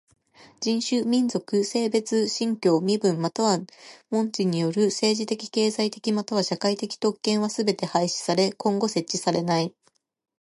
[0.61, 3.59] 人種、民族、性別、信教、身分または
[4.09, 9.75] 門地による政治的経済的または社会的特権はすべて廃止され今後設置されえない。